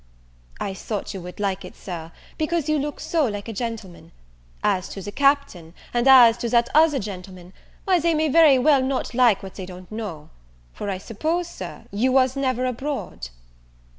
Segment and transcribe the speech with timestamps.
[0.59, 4.11] "I thought you would like it, Sir, because you look so like a gentleman.
[4.63, 7.53] As to the Captain, and as to that other gentleman,
[7.85, 10.31] why they may very well not like what they don't know:
[10.73, 13.29] for I suppose, Sir, you was never abroad?"